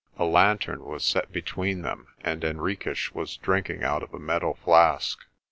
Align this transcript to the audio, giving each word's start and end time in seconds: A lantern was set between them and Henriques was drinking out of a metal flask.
A 0.17 0.25
lantern 0.25 0.83
was 0.83 1.03
set 1.05 1.31
between 1.31 1.83
them 1.83 2.07
and 2.21 2.41
Henriques 2.41 3.13
was 3.13 3.37
drinking 3.37 3.83
out 3.83 4.01
of 4.01 4.15
a 4.15 4.19
metal 4.19 4.55
flask. 4.55 5.19